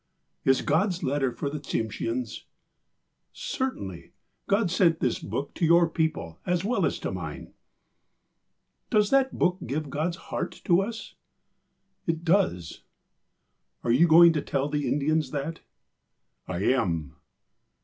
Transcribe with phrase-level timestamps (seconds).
[0.45, 2.39] "Is God's letter for the Tsimsheans ^"
[3.33, 4.13] "Certainly.
[4.47, 7.53] God sent this Book to your people, as well as to mine.""
[8.89, 11.13] Does that Book give God's' heart' to us?"
[12.07, 12.81] ''It does."
[13.83, 15.59] "And are you going to tell the Indians that?"
[16.19, 17.17] ~" "I am."